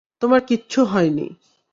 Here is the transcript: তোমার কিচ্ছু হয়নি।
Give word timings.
তোমার 0.21 0.41
কিচ্ছু 0.41 0.79
হয়নি। 0.85 1.27